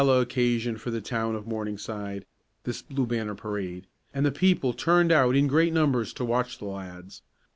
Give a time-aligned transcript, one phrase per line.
[0.01, 2.25] ]It was a gala occasion for the town of Morningside,
[2.63, 3.85] this Blue Banner parade,
[4.15, 7.21] and the people turned out in great numbers to watch the lads.